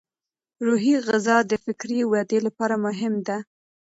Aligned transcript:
روحي 0.65 0.95
غذا 1.07 1.37
د 1.51 1.53
فکري 1.65 1.99
ودې 2.11 2.39
لپاره 2.47 2.75
مهمه 2.85 3.21
ده. 3.27 3.37